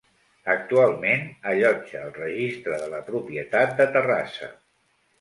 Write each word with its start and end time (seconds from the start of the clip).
Actualment 0.53 1.21
allotja 1.51 2.03
el 2.07 2.17
Registre 2.17 2.83
de 2.87 2.91
la 2.97 3.05
Propietat 3.13 3.81
de 3.83 3.91
Terrassa. 3.97 4.55